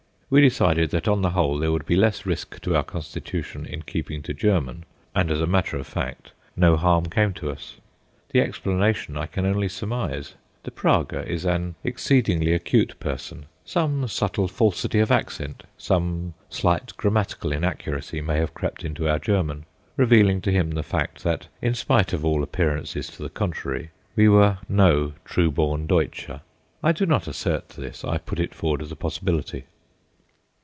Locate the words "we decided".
0.33-0.91